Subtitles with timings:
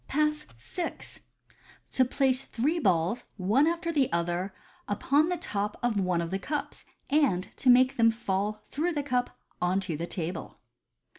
[0.07, 0.93] Pass VI.
[1.91, 4.51] To Place three Balls one after the other
[4.87, 9.03] upon the top of one of the Cups, and to make them fall through the
[9.03, 10.59] Cup on to the Table.